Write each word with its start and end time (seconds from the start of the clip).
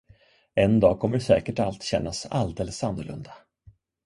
En 0.55 0.79
dag 0.79 0.99
kommer 0.99 1.19
säkert 1.19 1.59
allt 1.59 1.83
kännas 1.83 2.25
alldeles 2.25 2.83
annorlunda. 2.83 3.31